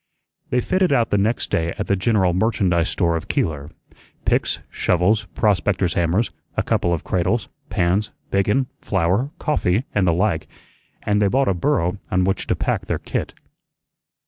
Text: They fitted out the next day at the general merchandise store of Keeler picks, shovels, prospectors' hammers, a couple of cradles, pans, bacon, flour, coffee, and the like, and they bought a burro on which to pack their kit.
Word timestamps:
They 0.49 0.61
fitted 0.61 0.91
out 0.91 1.11
the 1.11 1.17
next 1.19 1.51
day 1.51 1.75
at 1.77 1.85
the 1.85 1.95
general 1.95 2.33
merchandise 2.33 2.89
store 2.89 3.15
of 3.15 3.27
Keeler 3.27 3.69
picks, 4.25 4.57
shovels, 4.71 5.25
prospectors' 5.35 5.93
hammers, 5.93 6.31
a 6.57 6.63
couple 6.63 6.91
of 6.91 7.03
cradles, 7.03 7.49
pans, 7.69 8.09
bacon, 8.31 8.65
flour, 8.79 9.29
coffee, 9.37 9.83
and 9.93 10.07
the 10.07 10.13
like, 10.13 10.47
and 11.03 11.21
they 11.21 11.27
bought 11.27 11.47
a 11.49 11.53
burro 11.53 11.99
on 12.09 12.23
which 12.23 12.47
to 12.47 12.55
pack 12.55 12.87
their 12.87 12.97
kit. 12.97 13.35